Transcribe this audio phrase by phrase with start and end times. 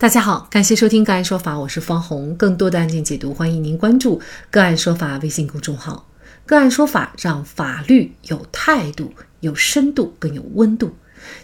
[0.00, 2.34] 大家好，感谢收听个案说法，我是方红。
[2.34, 4.18] 更多的案件解读，欢迎您关注
[4.50, 6.08] 个案说法微信公众号。
[6.46, 10.96] 个案说法让法律有态度、有深度、更有温度。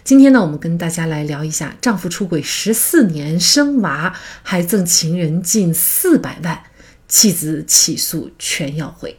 [0.03, 6.63] 今天呢，我们跟大家来聊一下：丈夫出轨十四年生娃，还赠情人近四百万，
[7.07, 9.15] 妻子起诉全要回。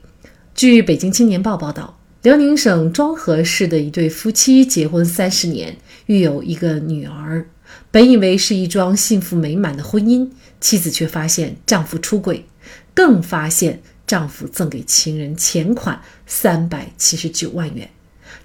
[0.56, 5.76] 据北京青年报报道，辽宁省庄河市的一对夫妻结婚三十年，
[6.08, 7.46] 育有一个女儿。
[7.90, 10.28] 本以为是一桩幸福美满的婚姻，
[10.60, 12.46] 妻子却发现丈夫出轨，
[12.94, 17.88] 更发现丈夫赠给情人钱款三百七十九万元。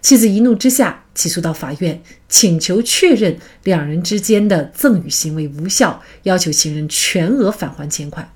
[0.01, 8.29] 妻子一怒之下起诉到法院，请求确认两人之间的赠与行为无效，要求情人全额返还钱款。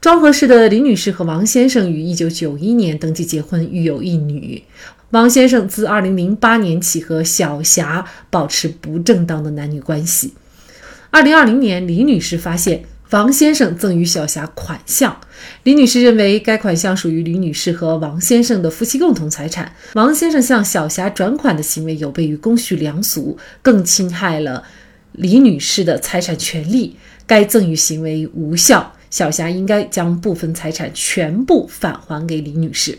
[0.00, 4.62] 庄河市的李女士和王先生于一九九一年登记结婚，育有一女。
[5.10, 10.34] 王先生自二零零八年起和小霞保持不正当的男女关系。
[11.10, 15.18] 二零二零年，李女士发现王先生赠与小霞款项，
[15.62, 19.72] 李女士认为该款项属于李女士和王先生的夫妻共同财产。
[19.94, 24.62] 王先生向小霞转款的行为有悖于公序良俗，更侵害了
[25.12, 26.94] 李女士的财产权利，
[27.26, 32.98] 该赠与行为无效，小霞应该将部分财产全部返还给李女士。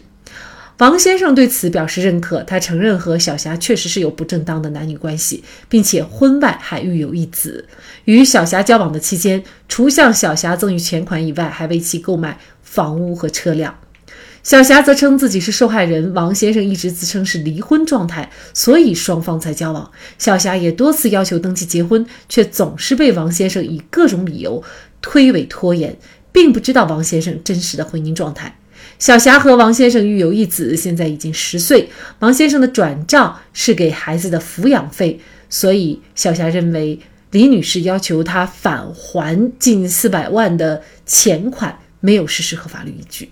[0.79, 7.67] 王先生对此表示认可，他承认和小霞确实是有不正当的男女关系，并且婚外还育有一子。
[8.05, 13.77] 与小霞交往的期间，除向小霞赠与钱款以外，还为其购买房屋和车辆。
[14.41, 19.91] 小霞则称自己是受害人，王先生一直自称是离婚状态，所以双方才交往。
[20.17, 24.63] 小霞也多次要求登记结婚，却总是被王先生以各种理由
[25.01, 25.97] 推诿拖延，
[26.31, 28.58] 并不知道王先生真实的婚姻状态。
[28.97, 31.89] 小霞和王先生育有一子，现在已经十岁。
[32.19, 36.99] 王先生的转账是给孩子的抚养费，所以小霞认为
[37.31, 43.31] 李女士要求她返还近四百万的钱款没有事实和法律依据。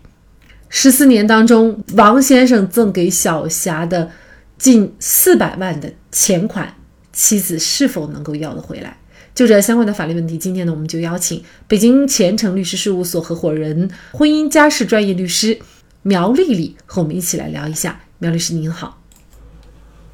[0.69, 4.11] 十四年当中，王先生赠给小霞的
[4.57, 6.75] 近四百万的钱款，
[7.11, 8.97] 妻子是否能够要得回来？
[9.37, 15.59] 就这相关的法律问题，今天呢，我们就邀请北京前程律师事务所合伙人、婚姻家事专业律师
[16.01, 17.99] 苗丽丽和我们一起来聊一下。
[18.17, 18.99] 苗律师您好，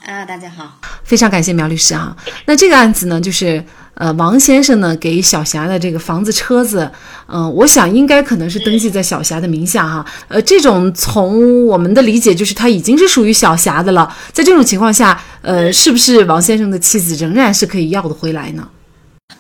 [0.06, 2.18] 啊，大家好，非常感谢苗律师啊。
[2.48, 3.64] 那这个案子呢，就是
[3.94, 6.92] 呃，王先生呢给小霞的这个房子、车子，
[7.28, 10.06] 嗯，我想应该可能是登记在小霞的名下哈。
[10.28, 14.14] 呃，这种从我们的理解就是他已经是属于小霞的了。
[14.34, 18.68] 在这种情况下，呃，是不是王先生的妻子仍然是可以要得回来呢？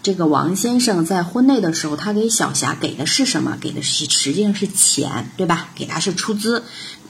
[0.01, 3.57] 这个王先生在婚内的时候，他给小霞给的是什么？
[3.61, 5.69] 给的是实际上是钱，对吧？
[5.75, 6.63] 给他是出资，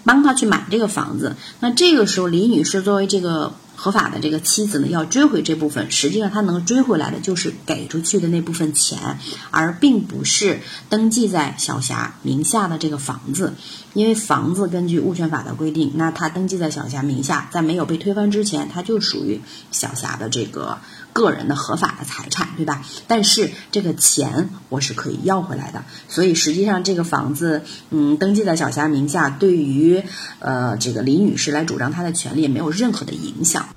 [0.04, 1.36] 帮他去买这个房子。
[1.60, 5.90] 那这个时候，李女士作为这个合法的这个妻子呢，要追回这部分。
[5.90, 9.18] 实际上，她能追回来的就是给出去的那部分钱，
[9.50, 13.54] 而并不是登记在小霞名下的这个房子。
[13.94, 20.78] 因为房子根据物权法的规定，那他登记在小霞名下，在没有被推翻之前，他就属于小霞的这个。
[21.14, 22.82] 个人的合法的财产，对吧？
[23.08, 30.04] 但是这个钱我是可以要回来的，所以实际上这个房子，嗯，登记在小霞名下，对于
[30.40, 33.68] 呃这个李女士来主张她的权利也没有任何的影响。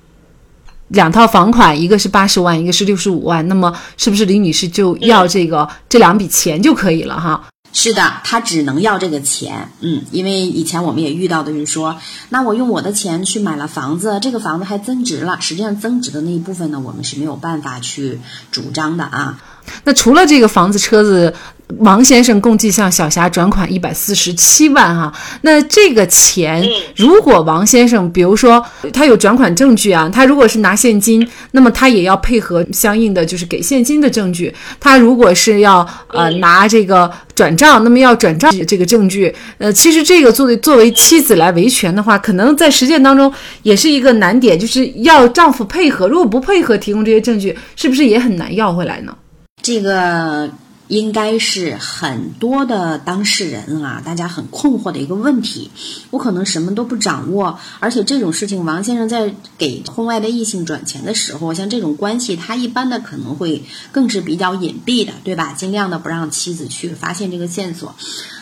[0.89, 7.49] 两套房款，一个是八十万，一个是六十五万，那么是不是李女士就要这个这两笔钱就可以了哈？
[7.73, 11.97] 是的，他只能要这个钱，嗯，因为以前我们也遇到的就是说，
[12.29, 18.19] 那我用我的钱去买了房子，这个房子还增值了，实际上增值的那一部分呢，我们是没有办法去
[18.51, 19.39] 主张的啊。
[19.83, 21.33] 那除了这个房子、车子。
[21.79, 34.53] 王先生共计向小霞转款一百四十七万哈，那这个钱，如果王先生，比如说他有转款证据啊，他如果是拿现金，那么他也要配合相应的就是给现金的证据。
[34.79, 39.35] 他如果是要呃拿这个转账，那么要转账这个证据。
[39.57, 43.31] 呃，其实这个作为作为妻子来维权的话，可能在实践当中
[43.63, 49.13] 也是一个难点，就是要丈夫配合，如果不配合提供这些证据，是不是也很难要回来呢？
[49.61, 50.49] 这个。
[50.87, 55.69] 应该是很多的当事人啊，大家很困惑的一个问题。
[56.11, 65.53] 我可能什么都不掌握，而且这种事情，王先生在给婚外的异性转钱的时候，像这种关系，他一般的可能会更是比较隐蔽的，对吧？
[65.53, 67.95] 尽量的不让妻子去发现这个线索。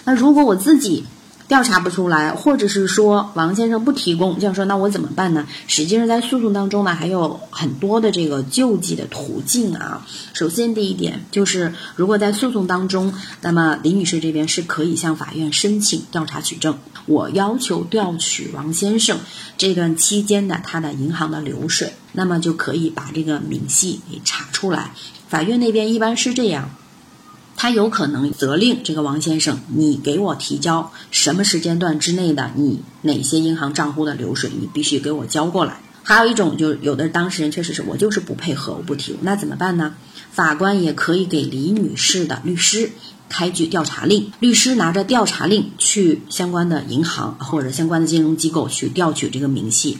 [0.04, 1.04] 那如果我自己，
[1.48, 5.46] 调查不出来，或者是说王先生不提供，这样说那我怎么办呢？
[5.68, 10.06] 实际上在诉讼当中呢，还有很多的这个救济的途径啊。
[10.34, 19.20] 首先第一点就是，如果在诉讼当中，那么李女士这边是可以向法院申请调查取证，我要求调取王先生
[19.58, 24.92] 这段期间的他的银行的流水，那么就可以把这个明细给查出来。
[25.30, 26.72] 法院那边一般是这样，
[27.66, 35.82] 他有可能责令这个王先生，你给我提交什么时间段之内的你哪些银行账户的流水，你必须给我交过来。
[36.04, 39.96] 还有一种，就有的当事人确实是我就是不配合，我不提，那怎么办呢？
[40.30, 42.92] 法官也可以给李女士的律师
[43.30, 49.98] 开具调查令，律师拿着调查令去相关的银行或者相关的金融机构去调取这个明细。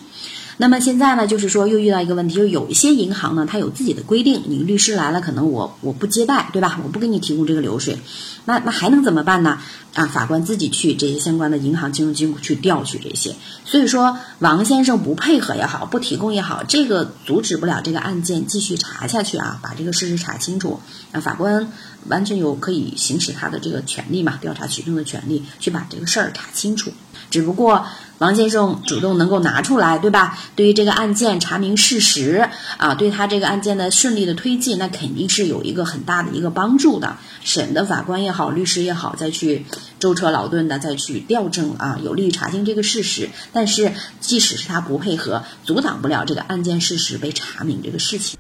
[0.58, 6.80] 那么现在呢，就是说又遇到一个问题，就有一些银行呢，它有自己的规定，你律师来了，可能我我不接待，对吧？
[6.84, 7.98] 我不给你提供这个流水，
[8.46, 9.60] 那 那还能怎么办呢？
[9.94, 13.36] 啊，法官自己去这些相关的银行、金融机构去调取这些。
[13.66, 20.80] 所以说，王先生不配合也好，不提供也好，这个阻止不了这个案件继续查下去啊，把这个事实查清楚。
[21.12, 21.72] 啊，法官
[22.08, 26.92] 完全有可以行使他的这个权利嘛，调查取证的权利，去把这个事儿查清楚。
[27.30, 27.86] 只不过。
[28.18, 30.40] 王先生主动能够拿出来，对吧？
[30.56, 37.18] 对于这个案件查明事实啊，对他这个案件的顺利的推进，那肯定是有一个很大的一个帮助的。
[37.44, 39.66] 审的法官也好，律师也好，再去
[40.00, 43.30] 舟车劳顿的再去调证啊，有利于查清这个事实。
[43.52, 43.92] 但是，
[44.22, 48.40] 即使是他不配合，阻挡不了这个案件事实被查明这个事情。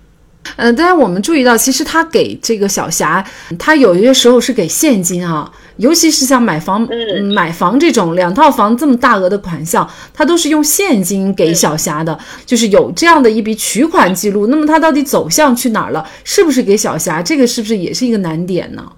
[0.56, 3.26] 呃，但是我们注意到，其实他给这个小霞，
[3.58, 5.52] 他有些时候是给现金啊。
[5.78, 6.88] 尤其是像买房、
[7.34, 14.48] 买房这种两套房这么大额的款项，他都是用现金给小霞的，就是有这样的一笔取款记录。
[14.48, 16.08] 那么他到底走向去哪儿了？
[16.24, 17.22] 是不是给小霞？
[17.22, 18.90] 这个是不是也是一个难点呢？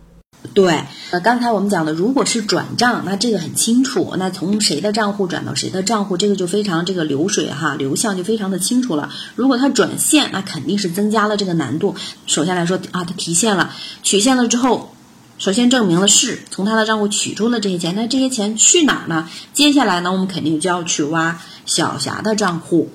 [0.54, 9.10] 对，呃，刚才我们讲的，如果是转账，那这个很清楚，那从谁的账户转到谁的账户，这个就非常这个流水哈流向就非常的清楚了。
[9.36, 11.96] 如果他转现，那肯定是增加了这个难度。
[12.26, 13.74] 首先来说啊，他提现了，
[14.04, 14.94] 取现了之后。
[15.40, 19.30] 首先证明了是从他的账户取出了这些钱，那这些钱去哪儿呢？
[19.54, 22.90] 接下来呢，我们肯定就要去挖小霞的账户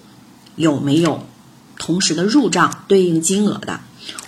[0.57, 1.23] 有没有
[1.79, 3.79] 同时的入账对应金额的，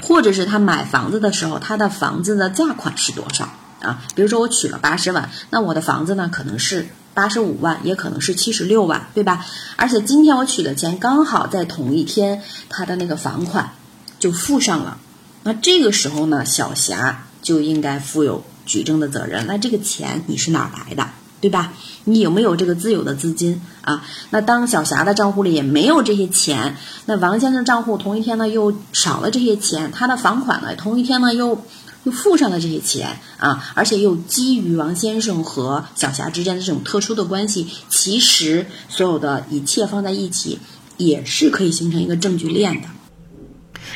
[0.04, 3.48] 或者是他买房子的时候，他的房子的价款是多少
[3.80, 4.04] 啊？
[4.14, 9.44] 比如说我取了八十万，那我的房子呢可能是八十五万，也可能是七十六万，对吧？
[9.76, 13.72] 而且今天我取的钱刚好在同一天，他的那个房款
[14.20, 14.98] 就付上了，
[15.42, 17.24] 那这个时候呢，小霞。
[17.44, 19.46] 就应该负有举证的责任。
[19.46, 21.10] 那这个钱你是哪来的，
[21.44, 21.74] 对吧？
[22.04, 24.02] 你有没有这个自有的资金啊？
[24.30, 26.74] 那当小霞的账户里也没有这些钱，
[27.04, 31.62] 那王先生账户同一天呢又少了这些钱，他的房款呢同一天呢又
[32.04, 40.58] 又付上了这些钱啊，而且又基于王先生和小霞之间的这种特殊的关系，其实所有的一切放在一起
[40.96, 42.88] 也是可以形成一个证据链的。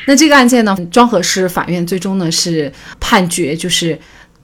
[0.06, 2.70] 那这个案件呢，庄河市法院最终呢是
[3.00, 3.98] 判决，就是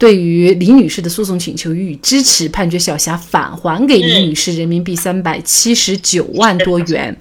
[0.05, 7.17] 对于李女士的诉讼请求予以支持，判决小霞返还给李女士人民币三百七十九万多元，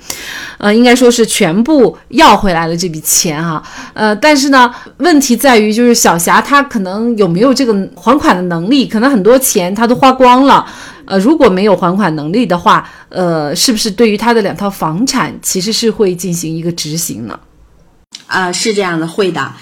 [0.58, 3.64] 呃，应该说是全部要回来了这笔钱哈，
[3.94, 10.66] 呃，但是呢，问题在于就是小霞她可能有没有这个还款的能力，可能很多钱她都花光了，
[11.06, 17.40] 呃，如果没有还款能力的话，呃，是不是对于她的两套房产其实是会进行一个执行呢？
[18.28, 19.54] 啊，是这样的，会的，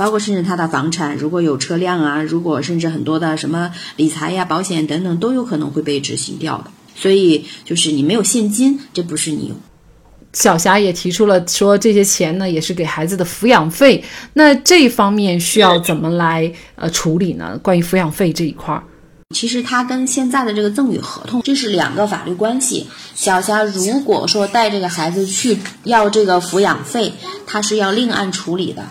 [0.00, 6.70] 包括甚至他的房产，如果有车辆啊，如果甚至很多的什么理财呀、保险等等，都有可能会被执行掉的。
[6.96, 9.52] 所以就是你没有现金，这不是你。
[10.32, 14.02] 小霞也提出了说，这些钱呢也是给孩子的抚养费，
[14.32, 17.60] 那这方面需要怎么来呃处理呢？
[17.62, 18.82] 关于抚养费这一块儿。
[19.34, 22.86] 其实他跟现在的这个赠与合同，这是两个法律关系。
[23.14, 27.12] 小霞如果说带这个孩子去要这个抚养费，
[27.46, 28.86] 他是要另案处理的，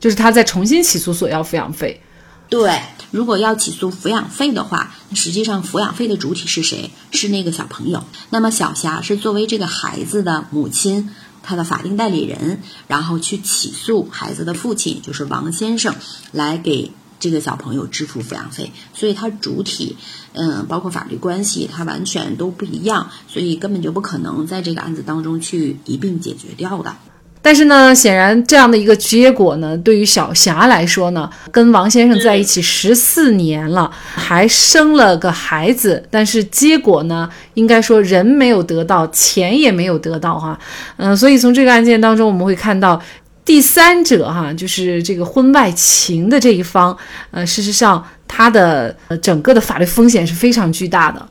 [0.00, 2.00] 就是他在重新起诉索要抚养费。
[2.48, 6.90] 对，如果要起诉抚养费的话，实际上抚养费的主体是谁？
[7.10, 8.04] 是那个小朋友。
[8.30, 11.10] 那么小霞是作为这个孩子的母亲，
[11.42, 15.94] 他的法定代理人，然后去起诉孩子的父亲，就是王先生，
[16.32, 16.92] 来给。
[17.20, 19.96] 这个小朋友支付抚养费，所以他主体，
[20.34, 26.94] 嗯，包括法律关系，它完全都不一样，所以根本就不可能在这个案子当中去一并解决掉的。
[27.40, 40.58] 但是呢，显然这样的一个结果呢，对于小霞来说呢，跟王先生在一起十四年了，还生了个孩子，但是结果呢，应该说人没有得到，钱也没有得到哈，
[40.96, 43.00] 嗯，所以从这个案件当中，我们会看到。
[43.44, 46.94] 第三者哈，就是这个婚外情的这一方，
[47.30, 51.26] 呃，事实上他的呃整个的法律风险是非常巨大的。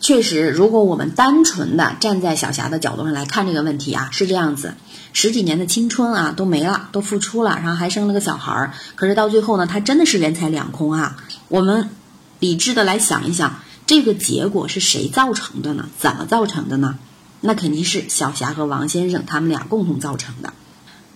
[0.00, 4.74] 确实，如果我们单纯的站在小霞的角度上来看这个问题啊，是这样子，
[5.12, 11.16] 十几年的青春啊都没了，都付出了，然后还生了个小孩儿，可是到最后呢，他真的是人财两空啊。
[11.48, 11.90] 我们
[12.38, 15.86] 理智的来想一想，这个结果是谁造成的呢？
[15.98, 16.98] 怎么造成的呢？
[17.42, 20.54] 那肯定是小霞和王先生他们俩共同造成的。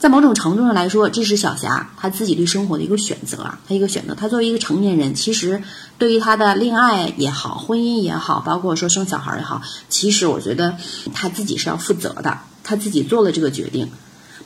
[0.04, 4.14] 在某种程度上来说，这是小霞她自己对生活的一个选择啊，她一个选择。
[4.14, 5.62] 她作为一个成年人，其实
[5.96, 10.76] 对于她的恋爱也好，婚姻也好，包括说生小孩也好，其实我觉得
[11.14, 13.90] 她自己是要负责的，她自己做了这个决定。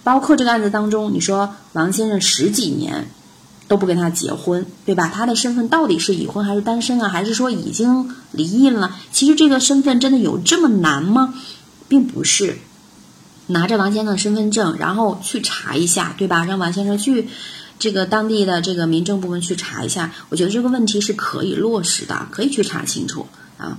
[0.05, 3.11] 包括这个案子当中，你说王先生十几年
[3.67, 5.11] 都不跟她结婚，对吧？
[5.13, 7.09] 他的身份到底是已婚还是单身啊？
[7.09, 8.95] 还是说已经离异了？
[9.11, 11.35] 其实这个身份真的有这么难吗？
[11.89, 12.59] 并不是。
[13.49, 16.45] 拿着王先生的身份证，然后去查一下，对吧？
[16.45, 17.29] 让王先生去
[17.79, 20.13] 这个当地的这个民政部门去查一下。
[20.29, 23.27] 我觉得这个问题是可以落实的，可以去查清楚
[23.59, 23.79] 啊。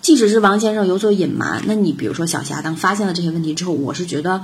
[0.00, 4.42] 即使是王先生有所隐瞒，那你比如说小霞当发现了这些问题之后，我是觉得，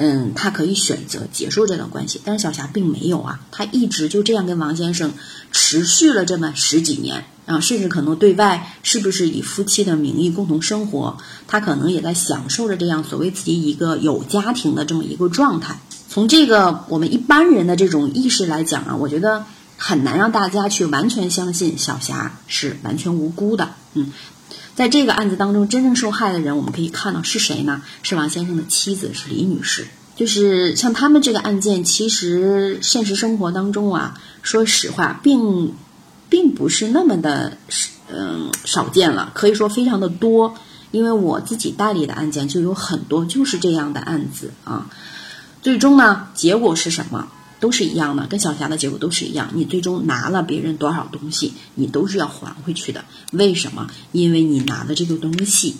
[0.00, 2.20] 嗯，他可以选择结束这段关系。
[2.24, 5.12] 但是小霞并没有啊，他一直就这样跟王先生
[5.52, 7.24] 持续了这么十几年。
[7.46, 11.18] 啊，甚至可能对外是不是以夫妻的名义共同生活？
[11.48, 15.80] 他可能也在享受着这样所谓自己一个有家庭的这么一个状态。
[16.08, 19.44] 从这个我们一般人的这种意识来讲啊，我觉得
[19.76, 23.70] 很难让大家去完全相信小霞是完全无辜的。
[23.94, 24.12] 嗯，
[24.80, 27.82] 在这个案子当中，真正受害的人我们可以看到是谁呢？
[28.02, 29.86] 是王先生的妻子，是李女士。
[30.16, 35.74] 就是像他们这个案件，其实现实生活当中啊，说实话并。
[36.30, 37.58] 并不是那么的，
[38.08, 40.54] 嗯，少见了，可以说非常的多。
[40.92, 44.88] 因为我自己代理的案件就有很多就是这样的案子啊。
[45.60, 47.26] 最终呢，结果是什么？
[47.60, 49.50] 都是一样的，跟小霞的结果都是一样。
[49.54, 53.04] 你最终拿了别人多少东西，你都是要还回去的。
[53.32, 53.88] 为什么？
[54.10, 55.76] 因为你拿的这个东西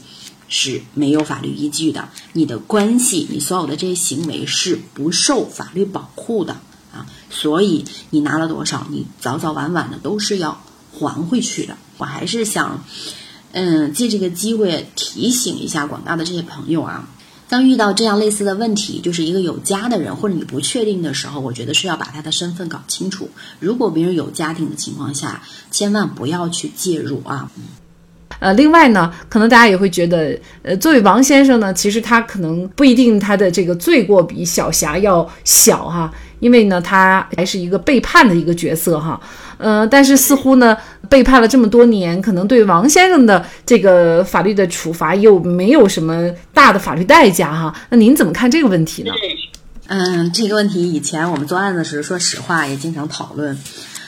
[0.48, 6.60] 是没有法律依据的，你的关系，你所有的这些行为是不受法律保护的。
[6.92, 10.60] 啊，所以你拿了多少，你早早晚晚的都是要
[10.92, 11.76] 还回去的。
[11.98, 12.84] 我还是想，
[13.52, 17.08] 嗯，借这个机会提醒一下广大的这些朋友啊，
[17.50, 23.28] 当遇到这样类似的问题，就是一个有家的人或者你不确定的时候，我觉得是要把他的身份搞清楚。
[23.58, 25.42] 如果别人有家庭的情况下，
[25.72, 27.50] 千万不要去介入啊。
[28.38, 36.10] 呃，另外呢，可能大家也会觉得，呃，作为王先生呢，其实他可能不一定他的这个罪过比小霞要小哈。
[36.40, 39.20] 因为呢，他还是一个背叛的一个角色哈，
[39.58, 40.76] 呃，但是似乎呢，
[41.08, 47.72] 背叛了这么多年，可能对王先生的这个法律的处罚又没有什么大的法律代价哈。
[47.90, 49.12] 那您怎么看这个问题呢？
[49.86, 53.58] 嗯，这个问题以前我们做案子时，说实话也经常讨论。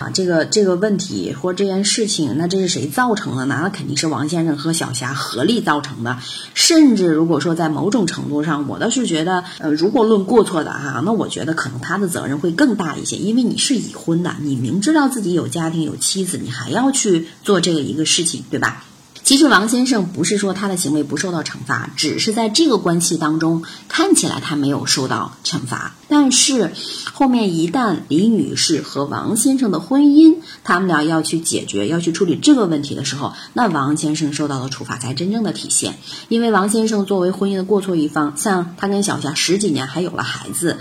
[0.02, 3.60] 啊，这个这个问题或这件事情，那这是谁造成的呢？
[3.62, 6.18] 那肯定是王先生和小霞合力造成的。
[6.54, 18.84] 甚至如果说在某种程度上，我倒是觉得，呃，如果论过错的哈，那我觉得可能他的责任会更大一些，因为你是已婚的，你明知道自己有家庭有妻子，你还要去做这个一个事情，对吧？
[19.24, 25.94] 其实王先生不是说他的行为不受到惩罚，只是在这个关系当中看起来他没有受到惩罚。
[26.08, 26.72] 但是
[27.12, 35.98] 后面一旦李女士和王先生的婚姻，他们俩要去解决、要去处理这个问题的时候，那王先生受到的处罚才真正的体现。
[36.28, 40.78] 因为王先生作为婚姻的过错一方，像他跟小霞十几年还有了孩子，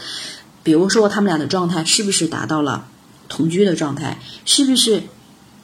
[0.63, 2.85] 比如说他们俩的状态是不是达到了
[3.29, 4.19] 同居的状态？
[4.45, 5.03] 是不是？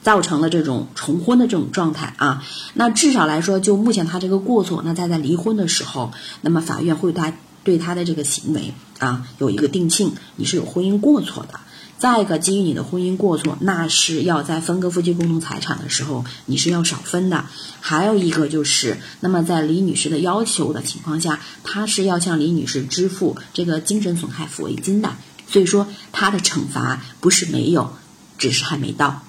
[0.02, 7.32] 造成了这种重婚的这种状态啊，那至少来说，就目前他这个过错，那他在离婚的时候，那么法院会他
[7.64, 11.60] 对他的这个行为啊有一个定性，你是有婚姻过错的。
[11.98, 17.46] 再一个，基于你的婚姻过错，那是要在分割夫妻共同财产的时候，你是要少分的。
[17.80, 25.10] 还有一个就是，那么在李女士的要求的情况下，他是要向李女士支付这个精神损害抚慰金的。
[25.48, 27.92] 所以说，他的惩罚不是没有，
[28.38, 29.24] 只是还没到。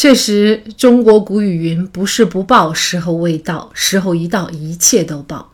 [0.00, 5.52] 确实，中国古语云：“不是不报，时候未到；时候一到，一切都报。”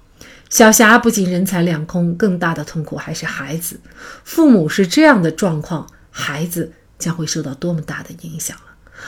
[0.49, 3.81] 小霞不仅人财两空，更大的痛苦还是孩子。
[4.23, 8.63] 父母是这样的状况，孩子将会受到多么大的影响了。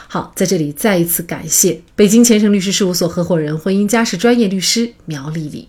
[0.08, 5.68] 好，在这里再一次感谢北京前程律师事务所合伙人、婚姻家事专业律师苗丽丽。